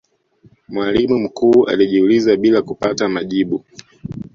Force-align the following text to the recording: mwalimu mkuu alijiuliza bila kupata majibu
mwalimu 0.67 1.19
mkuu 1.19 1.65
alijiuliza 1.67 2.35
bila 2.35 2.61
kupata 2.61 3.09
majibu 3.09 3.65